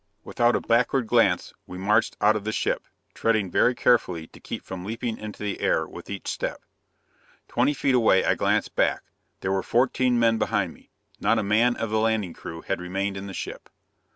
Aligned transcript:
Without 0.23 0.55
a 0.55 0.61
backward 0.61 1.05
glance, 1.05 1.53
we 1.67 1.77
marched 1.77 2.17
out 2.19 2.35
of 2.35 2.43
the 2.43 2.51
ship, 2.51 2.87
treading 3.13 3.51
very 3.51 3.75
carefully 3.75 4.25
to 4.25 4.39
keep 4.39 4.63
from 4.63 4.83
leaping 4.83 5.15
into 5.15 5.43
the 5.43 5.59
air 5.59 5.85
with 5.87 6.09
each 6.09 6.27
step. 6.27 6.63
Twenty 7.47 7.75
feet 7.75 7.93
away, 7.93 8.25
I 8.25 8.33
glanced 8.33 8.75
back. 8.75 9.03
There 9.41 9.51
were 9.51 9.61
fourteen 9.61 10.17
men 10.17 10.39
behind 10.39 10.73
me 10.73 10.89
not 11.19 11.37
a 11.37 11.43
man 11.43 11.75
of 11.75 11.91
the 11.91 11.99
landing 11.99 12.33
crew 12.33 12.61
had 12.61 12.81
remained 12.81 13.15
in 13.15 13.27
the 13.27 13.33
ship! 13.35 13.69